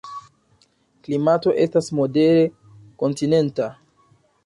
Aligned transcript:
Klimato 1.09 1.55
estas 1.67 1.91
modere 2.01 2.51
kontinenta. 3.05 3.73